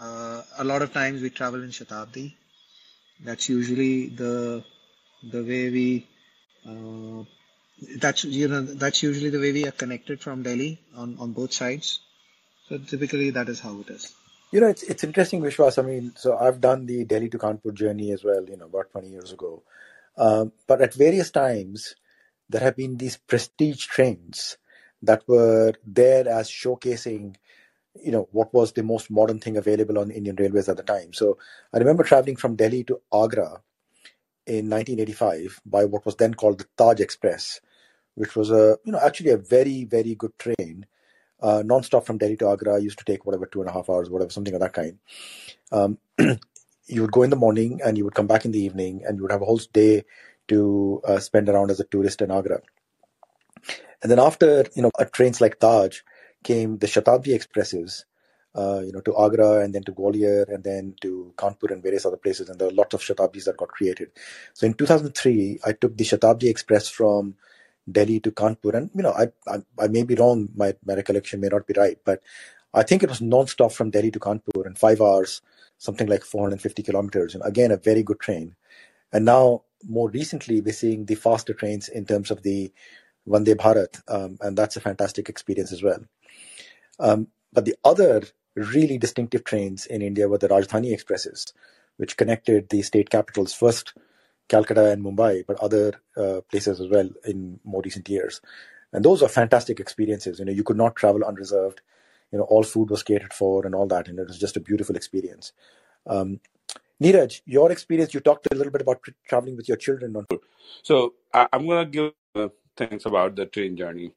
[0.00, 2.34] Uh, a lot of times we travel in Shatabdi.
[3.24, 4.64] That's usually the
[5.22, 6.06] the way we
[6.66, 7.24] uh,
[7.98, 11.52] that's you know that's usually the way we are connected from Delhi on on both
[11.52, 12.00] sides.
[12.68, 14.14] So typically that is how it is.
[14.50, 15.78] You know, it's it's interesting, Vishwas.
[15.78, 18.44] I mean, so I've done the Delhi to Kanpur journey as well.
[18.48, 19.62] You know, about twenty years ago.
[20.16, 21.94] Um, but at various times,
[22.48, 24.56] there have been these prestige trains
[25.02, 27.36] that were there as showcasing,
[28.02, 31.12] you know, what was the most modern thing available on Indian Railways at the time.
[31.12, 31.38] So
[31.72, 33.62] I remember traveling from Delhi to Agra
[34.46, 37.60] in 1985 by what was then called the Taj Express,
[38.18, 40.86] which was a you know actually a very very good train,
[41.40, 42.80] uh, non-stop from Delhi to Agra.
[42.80, 44.98] Used to take whatever two and a half hours, whatever something of that kind.
[45.72, 45.98] Um,
[46.86, 49.16] you would go in the morning and you would come back in the evening, and
[49.16, 50.04] you would have a whole day
[50.48, 52.60] to uh, spend around as a tourist in Agra.
[54.02, 56.00] And then after you know trains like Taj
[56.42, 58.04] came the Shatabdi expresses,
[58.54, 62.06] uh, you know, to Agra and then to Gwalior and then to Kanpur and various
[62.06, 62.48] other places.
[62.48, 64.10] And there are lots of Shatabdis that got created.
[64.54, 67.36] So in 2003, I took the Shatabdi Express from
[67.90, 68.74] Delhi to Kanpur.
[68.74, 70.48] And, you know, I, I, I may be wrong.
[70.54, 72.22] My, my recollection may not be right, but
[72.74, 75.40] I think it was non-stop from Delhi to Kanpur in five hours,
[75.78, 77.34] something like 450 kilometers.
[77.34, 78.54] And again, a very good train.
[79.12, 82.72] And now, more recently, we're seeing the faster trains in terms of the
[83.26, 84.02] Vande Bharat.
[84.08, 86.04] Um, and that's a fantastic experience as well.
[86.98, 88.22] Um, but the other
[88.54, 91.52] really distinctive trains in India were the Rajdhani Expresses,
[91.96, 93.94] which connected the state capitals first
[94.48, 98.40] Calcutta and Mumbai, but other uh, places as well in more recent years.
[98.92, 100.38] And those are fantastic experiences.
[100.38, 101.80] You know, you could not travel unreserved.
[102.32, 104.60] You know, all food was catered for and all that, and it was just a
[104.60, 105.52] beautiful experience.
[106.06, 106.40] Um,
[107.02, 110.16] Neeraj, your experience, you talked a little bit about traveling with your children.
[110.16, 110.26] On-
[110.82, 114.12] so I, am going to give uh, things about the train journey.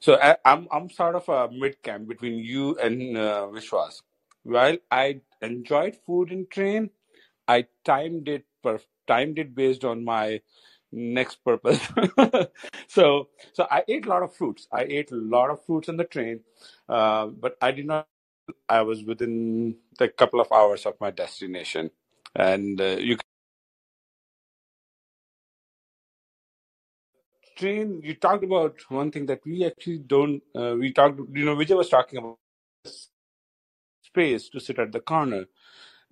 [0.00, 4.02] So I, I'm I'm sort of a mid camp between you and uh, Vishwas.
[4.42, 6.90] While I enjoyed food in train,
[7.48, 10.40] I timed it per timed it based on my
[10.92, 11.80] next purpose.
[12.88, 14.68] so so I ate a lot of fruits.
[14.72, 16.40] I ate a lot of fruits on the train,
[16.88, 18.08] uh, but I did not.
[18.68, 21.90] I was within a couple of hours of my destination,
[22.36, 23.18] and uh, you
[27.56, 28.00] train.
[28.04, 30.42] You talked about one thing that we actually don't.
[30.56, 31.20] Uh, we talked.
[31.34, 32.38] You know, Vijay was talking about
[34.02, 35.46] space to sit at the corner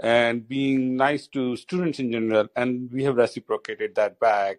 [0.01, 4.59] and being nice to students in general, and we have reciprocated that back.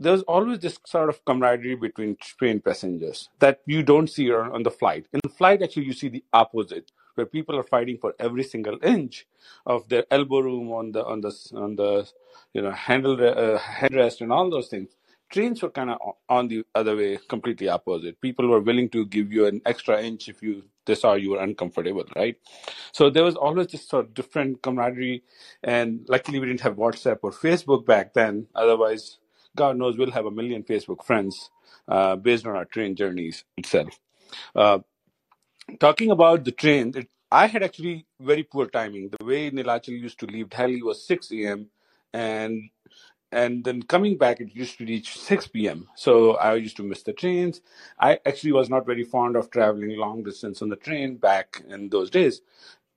[0.00, 4.70] There's always this sort of camaraderie between train passengers that you don't see on the
[4.70, 5.06] flight.
[5.12, 8.78] In the flight, actually, you see the opposite, where people are fighting for every single
[8.82, 9.26] inch
[9.66, 12.08] of their elbow room on the on the on the
[12.54, 14.90] you know handle uh, headrest and all those things
[15.30, 19.32] trains were kind of on the other way completely opposite people were willing to give
[19.32, 22.38] you an extra inch if you they saw you were uncomfortable right
[22.92, 25.22] so there was always this sort of different camaraderie
[25.64, 29.18] and luckily we didn't have whatsapp or facebook back then otherwise
[29.56, 31.50] god knows we'll have a million facebook friends
[31.88, 34.00] uh, based on our train journeys itself
[34.56, 34.80] uh,
[35.80, 39.10] talking about the train it, I had actually very poor timing.
[39.10, 41.68] The way Nilachal used to leave Delhi was 6 a.m.
[42.14, 42.70] and
[43.30, 45.88] and then coming back it used to reach 6 p.m.
[45.94, 47.60] So I used to miss the trains.
[48.00, 51.88] I actually was not very fond of traveling long distance on the train back in
[51.88, 52.40] those days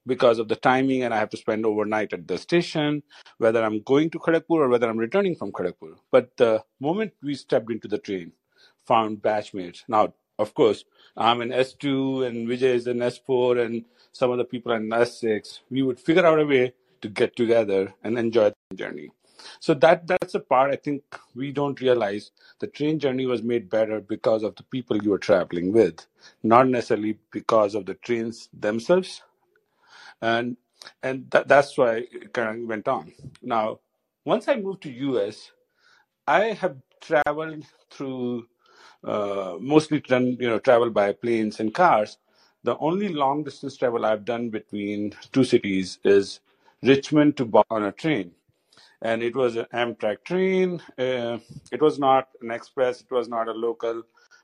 [0.08, 3.04] because of the timing and I have to spend overnight at the station,
[3.38, 5.96] whether I'm going to Kharagpur or whether I'm returning from Kharagpur.
[6.12, 8.32] But the moment we stepped into the train,
[8.86, 9.84] found batchmates.
[9.88, 14.72] Now, of course, I'm in S2 and Vijay is in S4 and some other people
[14.72, 15.60] are in S6.
[15.70, 19.12] We would figure out a way to get together and enjoy the journey.
[19.60, 21.04] So that that's a part I think
[21.36, 22.32] we don't realize.
[22.60, 26.06] The train journey was made better because of the people you were traveling with,
[26.43, 29.21] not necessarily because of the trains themselves.
[30.21, 30.58] And
[31.04, 33.13] and that, that's why it kind of went on.
[33.41, 33.80] Now,
[34.25, 35.51] once I moved to US,
[36.27, 38.47] I have traveled through
[39.04, 42.17] uh, mostly done you know travel by planes and cars.
[42.63, 46.39] The only long distance travel I've done between two cities is
[46.84, 48.34] Richmond to on a train,
[49.02, 50.82] and it was an Amtrak train.
[50.98, 51.40] Uh,
[51.72, 53.02] it was not an express.
[53.02, 54.04] It was not a local,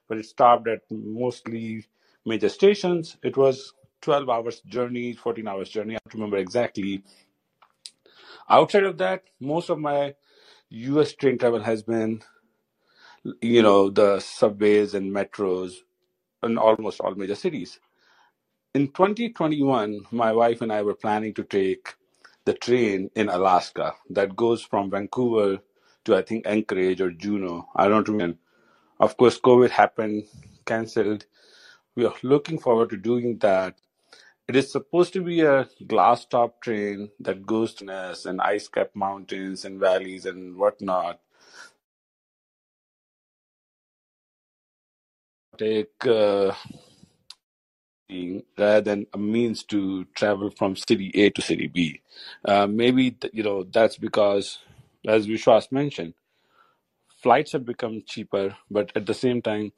[0.09, 1.85] but it stopped at mostly
[2.25, 3.17] major stations.
[3.23, 5.95] It was 12 hours journey, 14 hours journey.
[5.95, 7.03] I don't remember exactly.
[8.49, 10.15] Outside of that, most of my
[10.69, 12.21] US train travel has been
[13.41, 15.73] you know, the subways and metros
[16.43, 17.79] in almost all major cities.
[18.75, 21.95] In 2021, my wife and I were planning to take
[22.47, 25.59] the train in Alaska that goes from Vancouver
[26.05, 27.67] to, I think, Anchorage or Juneau.
[27.75, 28.37] I don't remember.
[29.01, 30.23] Of course, COVID happened,
[30.65, 31.25] canceled.
[31.95, 33.75] We are looking forward to doing that.
[34.47, 38.69] It is supposed to be a glass top train that goes to Ness and ice
[38.69, 41.19] capped mountains and valleys and whatnot.
[45.57, 46.53] take uh,
[48.57, 52.01] rather than a means to travel from city A to city B.
[52.45, 54.59] Uh, maybe th- you know that's because,
[55.07, 56.13] as Vishwas mentioned,
[57.21, 59.73] flights have become cheaper, but at the same time,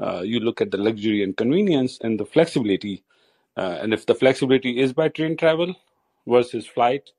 [0.00, 3.04] uh, you look at the luxury and convenience and the flexibility.
[3.56, 5.74] Uh, and if the flexibility is by train travel
[6.26, 7.10] versus flight,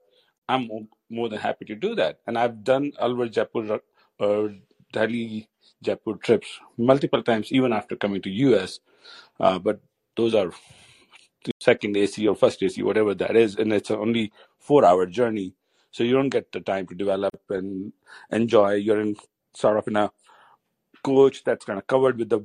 [0.49, 0.87] I'm more,
[1.29, 2.19] than happy to do that.
[2.27, 3.81] And I've done Alwar Jaipur
[4.19, 4.47] uh,
[4.93, 5.49] Delhi
[5.83, 8.79] Jaipur trips multiple times, even after coming to US.
[9.39, 9.81] Uh, but
[10.17, 10.51] those are
[11.61, 15.53] second AC or first AC, whatever that is, and it's only four hour journey.
[15.91, 17.93] So you don't get the time to develop and
[18.31, 18.73] enjoy.
[18.73, 19.15] You're in
[19.53, 20.11] sort of in a
[21.03, 22.41] coach that's kind of covered with the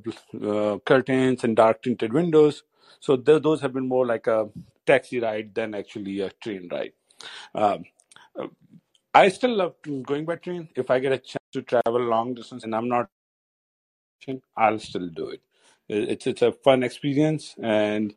[0.49, 2.63] uh, curtains and dark tinted windows.
[2.99, 4.49] So th- those have been more like a
[4.85, 6.93] taxi ride than actually a train ride.
[7.53, 7.83] Um,
[8.39, 8.47] uh,
[9.13, 10.69] I still love going by train.
[10.75, 13.09] If I get a chance to travel long distance and I'm not
[14.55, 15.41] I'll still do it.
[15.93, 18.15] It's it's a fun experience, and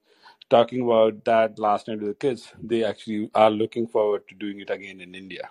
[0.51, 4.61] talking about that last night with the kids, they actually are looking forward to doing
[4.61, 5.51] it again in India.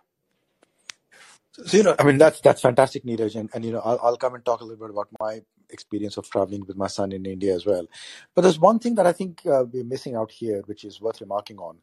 [1.65, 4.17] So you know, I mean, that's that's fantastic, Neeraj, and, and you know, I'll, I'll
[4.17, 7.25] come and talk a little bit about my experience of traveling with my son in
[7.25, 7.87] India as well.
[8.35, 11.21] But there's one thing that I think uh, we're missing out here, which is worth
[11.21, 11.79] remarking on,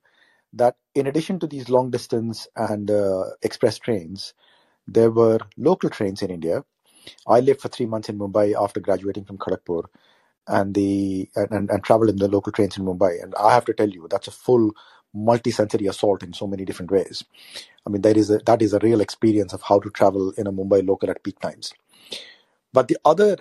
[0.54, 4.34] that in addition to these long distance and uh, express trains,
[4.88, 6.56] there were local trains in India
[7.26, 9.84] I lived for three months in Mumbai after graduating from Kharagpur,
[10.48, 13.22] and the and, and traveled in the local trains in Mumbai.
[13.22, 14.72] And I have to tell you, that's a full
[15.14, 17.24] multi-sensory assault in so many different ways.
[17.86, 20.46] I mean, that is a, that is a real experience of how to travel in
[20.46, 21.72] a Mumbai local at peak times.
[22.72, 23.38] But the other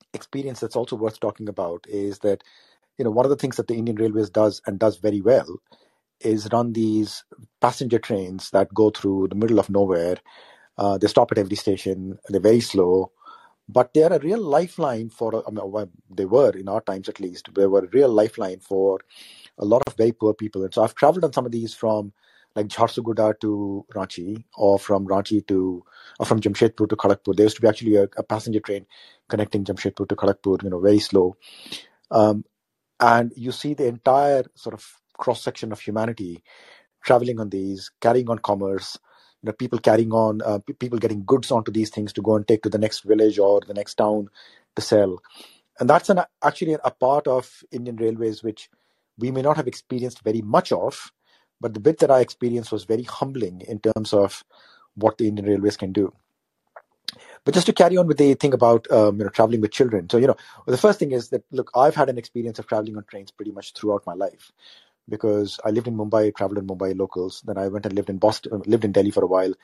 [0.14, 2.44] experience that's also worth talking about is that
[2.98, 5.58] you know one of the things that the Indian Railways does and does very well
[6.20, 7.24] is run these
[7.60, 10.16] passenger trains that go through the middle of nowhere
[10.76, 12.18] uh, they stop at every station.
[12.28, 13.12] They're very slow,
[13.68, 15.42] but they're a real lifeline for.
[15.46, 17.54] I mean, they were in our times at least.
[17.54, 19.00] They were a real lifeline for
[19.58, 20.64] a lot of very poor people.
[20.64, 22.12] And so I've traveled on some of these from
[22.56, 25.84] like Jharsuguda to Ranchi, or from Ranchi to,
[26.18, 27.36] or from Jamshedpur to Kharagpur.
[27.36, 28.86] There used to be actually a, a passenger train
[29.28, 30.62] connecting Jamshedpur to Kharagpur.
[30.62, 31.36] You know, very slow.
[32.10, 32.44] Um,
[33.00, 34.84] and you see the entire sort of
[35.18, 36.42] cross section of humanity
[37.04, 38.98] traveling on these, carrying on commerce,
[39.42, 42.46] you know people carrying on uh, people getting goods onto these things to go and
[42.46, 44.28] take to the next village or the next town
[44.76, 45.18] to sell.
[45.80, 48.68] And that's an actually a part of indian railways which
[49.16, 51.12] we may not have experienced very much of
[51.60, 54.44] but the bit that i experienced was very humbling in terms of
[54.94, 56.12] what the indian railways can do.
[57.44, 60.10] But just to carry on with the thing about um, you know traveling with children.
[60.10, 60.36] So you know
[60.66, 63.52] the first thing is that look i've had an experience of traveling on trains pretty
[63.52, 64.52] much throughout my life
[65.08, 67.42] because I lived in Mumbai, traveled in Mumbai locals.
[67.46, 69.54] Then I went and lived in Boston, lived in Delhi for a while.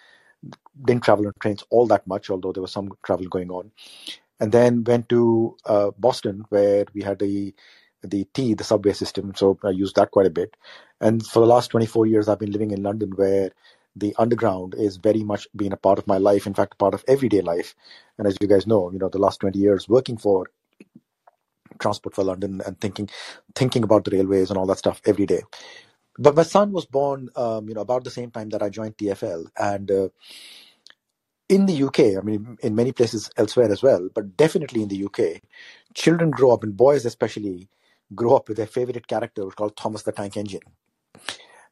[0.84, 3.70] Didn't travel on trains all that much, although there was some travel going on.
[4.40, 7.54] And then went to uh, Boston, where we had a
[8.02, 9.32] the T, the subway system.
[9.34, 10.56] So I used that quite a bit.
[11.00, 13.50] And for the last 24 years, I've been living in London where
[13.96, 17.04] the underground is very much been a part of my life, in fact, part of
[17.06, 17.74] everyday life.
[18.18, 20.50] And as you guys know, you know, the last 20 years working for
[21.80, 23.10] Transport for London and thinking,
[23.54, 25.42] thinking about the railways and all that stuff every day.
[26.18, 28.98] But my son was born, um, you know, about the same time that I joined
[28.98, 29.46] TFL.
[29.58, 30.08] And uh,
[31.48, 35.04] in the UK, I mean, in many places elsewhere as well, but definitely in the
[35.06, 35.42] UK,
[35.94, 37.68] children grow up, and boys especially,
[38.14, 40.60] grow up with their favorite character called Thomas the Tank Engine.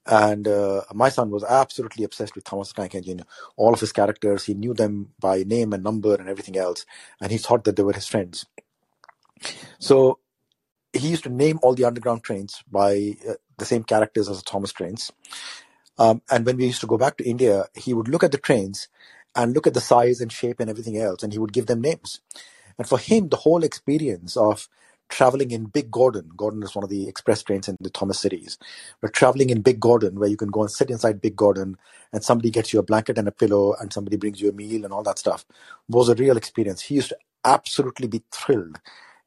[0.07, 3.23] And uh, my son was absolutely obsessed with Thomas the Tank Engine.
[3.57, 6.87] All of his characters, he knew them by name and number and everything else,
[7.21, 8.47] and he thought that they were his friends.
[9.79, 10.19] So
[10.93, 14.45] he used to name all the underground trains by uh, the same characters as the
[14.45, 15.13] Thomas trains.
[15.99, 18.39] Um, and when we used to go back to India, he would look at the
[18.39, 18.89] trains
[19.35, 21.81] and look at the size and shape and everything else, and he would give them
[21.81, 22.21] names.
[22.79, 24.69] And for him, the whole experience of
[25.09, 28.59] traveling in Big Gordon, Gordon is one of the express trains in the Thomas cities,
[29.01, 31.77] but traveling in Big Gordon, where you can go and sit inside Big Gordon
[32.13, 34.85] and somebody gets you a blanket and a pillow and somebody brings you a meal
[34.85, 35.45] and all that stuff,
[35.89, 36.83] was a real experience.
[36.83, 38.81] He used to absolutely be thrilled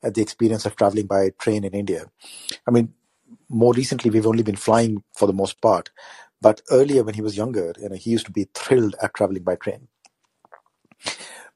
[0.05, 2.05] at the experience of traveling by train in India.
[2.67, 2.93] I mean,
[3.49, 5.91] more recently, we've only been flying for the most part,
[6.41, 9.43] but earlier when he was younger, you know, he used to be thrilled at traveling
[9.43, 9.87] by train.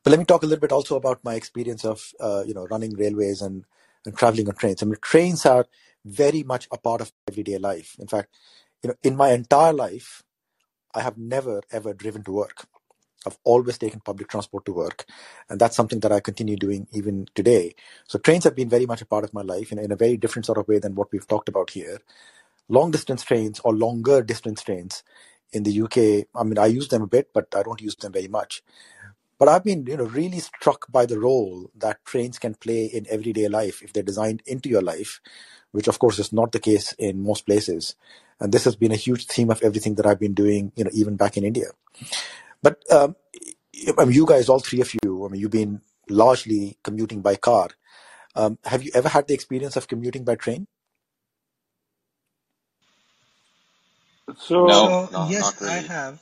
[0.04, 2.68] But let me talk a little bit also about my experience of uh, you know
[2.68, 3.66] running railways and,
[4.06, 4.82] and traveling on trains.
[4.82, 5.66] I mean, trains are
[6.06, 7.96] very much a part of everyday life.
[8.00, 8.30] In fact,
[8.84, 10.24] you know, in my entire life,
[10.96, 12.68] I have never ever driven to work.
[13.26, 15.06] I've always taken public transport to work,
[15.50, 17.76] and that's something that I continue doing even today.
[18.08, 20.18] So trains have been very much a part of my life in, in a very
[20.18, 22.00] different sort of way than what we've talked about here.
[22.70, 25.04] Long distance trains or longer distance trains
[25.52, 28.14] in the UK, I mean, I use them a bit, but I don't use them
[28.14, 28.62] very much.
[29.40, 33.08] But I've been, you know, really struck by the role that trains can play in
[33.10, 35.22] everyday life if they're designed into your life,
[35.72, 37.96] which of course is not the case in most places.
[38.40, 40.92] And this has been a huge theme of everything that I've been doing, you know,
[40.94, 41.68] even back in India.
[42.62, 43.16] But um,
[43.98, 47.36] I mean, you guys, all three of you, I mean, you've been largely commuting by
[47.36, 47.70] car.
[48.36, 50.68] Um, have you ever had the experience of commuting by train?
[54.38, 55.82] So, No, So no, yes, not I really.
[55.82, 56.22] have.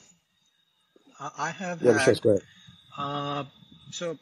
[1.20, 2.22] I I have Yeah, Vishwas, had.
[2.22, 2.44] go ahead.
[2.98, 3.44] Uh,
[3.92, 4.18] so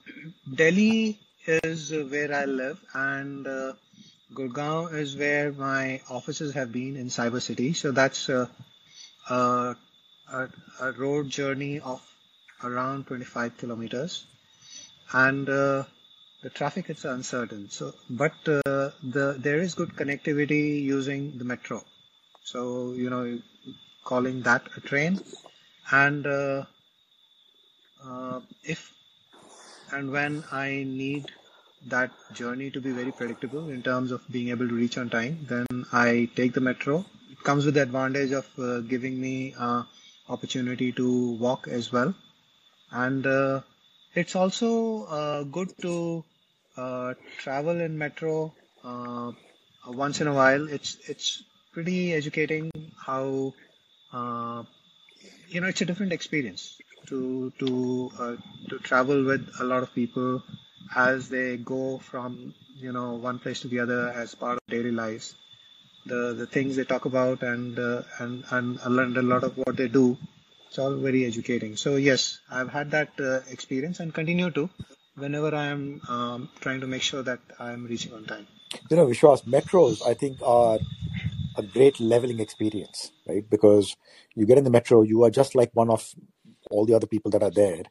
[0.62, 3.74] Delhi is uh, where I live, and uh,
[4.34, 7.74] Gurgaon is where my offices have been in Cyber City.
[7.74, 8.48] So that's uh,
[9.30, 9.76] a,
[10.32, 10.48] a,
[10.82, 12.02] a road journey of
[12.64, 14.26] around 25 kilometers,
[15.14, 15.84] and uh,
[16.44, 17.70] the traffic is uncertain.
[17.70, 21.84] So, but uh, the there is good connectivity using the metro.
[22.44, 23.40] So you know,
[24.04, 25.20] calling that a train,
[25.92, 26.66] and uh,
[28.04, 28.94] uh, if
[29.92, 31.32] and when I need
[31.88, 35.46] that journey to be very predictable in terms of being able to reach on time,
[35.48, 37.06] then I take the metro.
[37.32, 39.84] It comes with the advantage of uh, giving me uh,
[40.30, 42.14] opportunity to walk as well,
[42.92, 43.62] and uh,
[44.14, 46.24] it's also uh, good to
[46.78, 48.54] uh, travel in metro
[48.84, 49.32] uh,
[49.88, 50.68] once in a while.
[50.70, 53.54] It's it's pretty educating how
[54.14, 54.64] uh,
[55.50, 58.12] you know it's a different experience to to
[58.70, 60.44] to travel with a lot of people
[60.96, 64.92] as they go from you know one place to the other as part of daily
[64.92, 65.36] lives
[66.06, 69.58] the the things they talk about and uh, and and I learned a lot of
[69.58, 70.18] what they do
[70.68, 74.70] it's all very educating so yes I've had that uh, experience and continue to
[75.16, 78.48] whenever I am um, trying to make sure that I'm reaching on time
[78.90, 80.80] You know, Vishwas, metros, I think, are
[81.58, 83.50] a great leveling experience, right?
[83.50, 83.96] Because
[84.36, 86.14] you get in the metro, you are just like one of
[86.72, 87.84] all the other people that are there.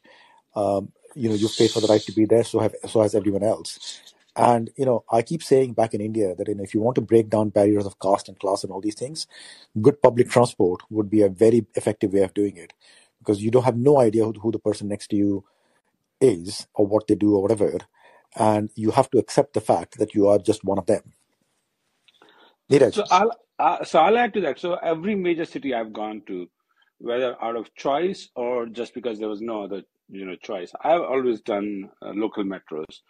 [0.56, 3.14] Um, you know, you've paid for the right to be there, so have so has
[3.14, 4.13] everyone else.
[4.36, 6.96] And you know, I keep saying back in India that you know, if you want
[6.96, 9.26] to break down barriers of caste and class and all these things,
[9.82, 12.72] good public transport would be a very effective way of doing it,
[13.20, 15.44] because you don't have no idea who, who the person next to you
[16.20, 17.78] is or what they do or whatever,
[18.36, 21.14] and you have to accept the fact that you are just one of them.
[22.70, 24.58] Neeraj, so I'll uh, so I'll add to that.
[24.60, 26.48] So every major city I've gone to,
[26.98, 31.02] whether out of choice or just because there was no other you know choice, I've
[31.02, 33.00] always done uh, local metros,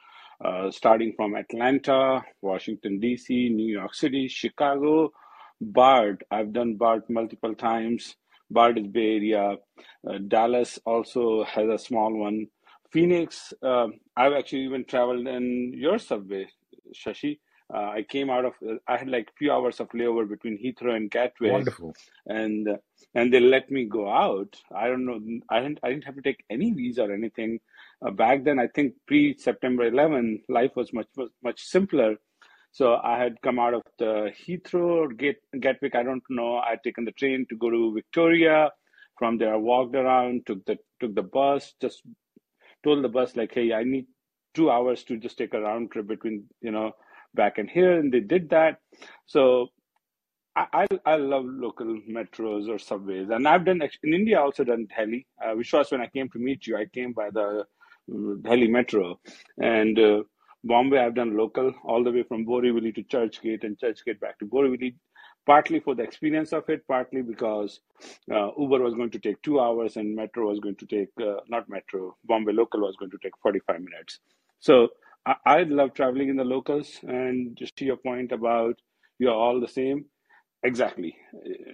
[0.43, 5.13] uh, starting from Atlanta, Washington D.C., New York City, Chicago,
[5.61, 6.23] BART.
[6.31, 8.17] I've done BART multiple times.
[8.51, 9.57] BART is Bay Area.
[10.09, 12.47] Uh, Dallas also has a small one.
[12.91, 16.49] Phoenix, uh, I've actually even traveled in your subway,
[16.95, 17.39] Shashi.
[17.73, 18.53] Uh, I came out of,
[18.87, 21.95] I had like few hours of layover between Heathrow and Gatwick, wonderful.
[22.27, 22.77] and uh,
[23.15, 24.55] and they let me go out.
[24.73, 25.19] I don't know,
[25.49, 27.61] I didn't, I didn't have to take any visa or anything.
[28.07, 31.09] Uh, back then, I think pre September 11, life was much
[31.43, 32.17] much simpler.
[32.73, 36.57] So I had come out of the Heathrow or Gat- Gatwick, I don't know.
[36.59, 38.71] I'd taken the train to go to Victoria.
[39.19, 42.03] From there, I walked around, took the took the bus, just
[42.85, 44.07] told the bus like, "Hey, I need
[44.55, 46.93] two hours to just take a round trip between you know
[47.35, 48.81] back and here," and they did that.
[49.27, 49.69] So
[50.57, 54.39] I, I, I love local metros or subways, and I've done in India.
[54.39, 55.27] I also done Delhi.
[55.43, 56.77] Uh, which was when I came to meet you.
[56.77, 57.65] I came by the
[58.09, 59.21] Delhi metro,
[59.59, 60.23] and uh,
[60.63, 60.99] Bombay.
[60.99, 64.95] I've done local all the way from Borivali to Churchgate and Churchgate back to Borivali.
[65.47, 67.81] Partly for the experience of it, partly because
[68.33, 71.37] uh, Uber was going to take two hours and Metro was going to take uh,
[71.49, 72.17] not Metro.
[72.25, 74.21] Bombay local was going to take forty-five minutes.
[74.61, 74.89] So
[75.27, 78.77] I, I love traveling in the locals, and just to your point about
[79.19, 80.07] you're all the same
[80.63, 81.17] Exactly.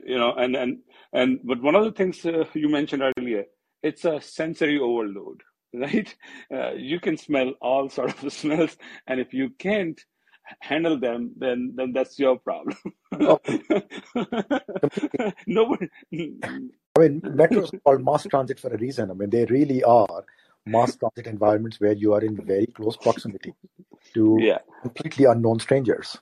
[0.05, 0.79] You know, and and
[1.13, 3.45] and but one of the things uh, you mentioned earlier,
[3.83, 5.43] it's a sensory overload,
[5.75, 6.15] right?
[6.53, 10.01] Uh, you can smell all sort of smells, and if you can't
[10.61, 12.77] handle them, then then that's your problem.
[13.21, 13.41] Oh,
[15.47, 15.89] Nobody.
[16.97, 19.11] I mean, metros are called mass transit for a reason.
[19.11, 20.25] I mean, they really are
[20.67, 23.55] mass transit environments where you are in very close proximity
[24.15, 24.59] to Yeah.
[24.83, 26.19] completely unknown strangers.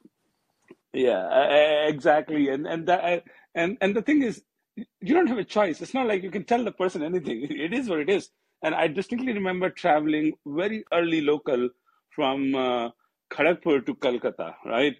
[0.92, 2.48] Yeah, exactly.
[2.48, 3.24] And and that
[3.54, 4.42] and and the thing is,
[4.76, 5.80] you don't have a choice.
[5.80, 7.42] It's not like you can tell the person anything.
[7.50, 8.30] It is what it is.
[8.62, 11.68] And I distinctly remember traveling very early local
[12.10, 12.90] from uh,
[13.30, 14.54] Kharagpur to Calcutta.
[14.64, 14.96] Right,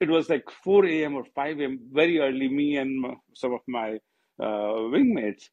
[0.00, 1.14] it was like 4 a.m.
[1.14, 1.80] or 5 a.m.
[1.92, 2.48] Very early.
[2.48, 3.04] Me and
[3.34, 3.96] some of my
[4.40, 5.50] uh, wingmates,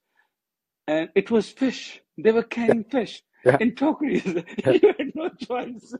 [0.87, 2.01] and it was fish.
[2.17, 4.25] They were Yeah, canning fish yeah, in tokeries.
[4.65, 4.73] yeah.
[4.73, 5.95] you had no choice.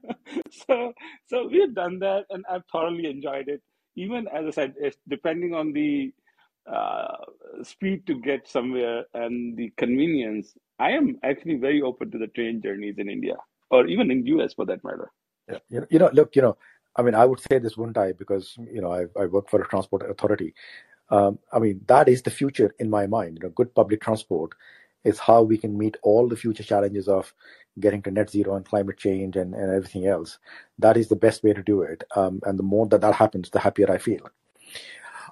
[0.50, 0.92] so,
[1.26, 3.62] so we've done that, and I've thoroughly enjoyed it.
[3.96, 6.12] Even as I said, if, depending on the
[6.70, 7.16] uh,
[7.62, 12.62] speed to get somewhere and the convenience, I am actually very open to the train
[12.62, 13.36] journeys in India
[13.70, 15.10] or even in US for that matter.
[15.48, 16.56] Yeah, you know, you know, look, you know,
[16.96, 18.12] I mean, I would say this, wouldn't I?
[18.12, 20.54] Because you know, I, I work for a transport authority.
[21.10, 23.38] Um, I mean, that is the future in my mind.
[23.38, 24.52] You know, good public transport
[25.04, 27.32] is how we can meet all the future challenges of
[27.80, 30.38] getting to net zero and climate change and, and everything else.
[30.78, 32.04] That is the best way to do it.
[32.16, 34.28] Um, and the more that that happens, the happier I feel.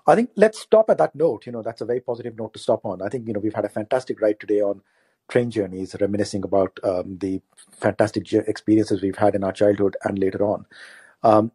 [0.06, 1.46] I think let's stop at that note.
[1.46, 3.02] You know, that's a very positive note to stop on.
[3.02, 4.80] I think, you know, we've had a fantastic ride today on
[5.28, 7.40] train journeys, reminiscing about um, the
[7.80, 10.66] fantastic experiences we've had in our childhood and later on.
[11.22, 11.52] Um,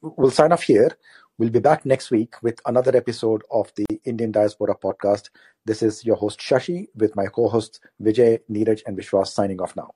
[0.00, 0.96] we'll sign off here.
[1.38, 5.30] We'll be back next week with another episode of the Indian Diaspora podcast.
[5.66, 9.94] This is your host Shashi with my co-hosts Vijay, Neeraj, and Vishwas signing off now.